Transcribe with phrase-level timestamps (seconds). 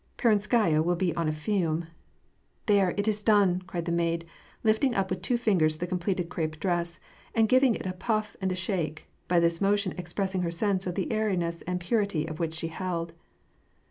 [0.17, 1.85] Peronskaya will be in a fume.""
[2.65, 2.95] There!
[2.97, 4.25] it is done!" cried the maid,
[4.63, 6.99] lifting up with two fingers the completed crepe dress,
[7.35, 10.95] and giving it a puff and a shake, by this motion expressing her sense of
[10.95, 13.13] the airiness and purity of what she held.